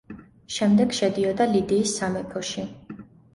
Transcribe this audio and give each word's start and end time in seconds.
შემდეგ 0.53 0.95
შედიოდა 0.99 1.47
ლიდიის 1.51 1.93
სამეფოში. 2.01 2.67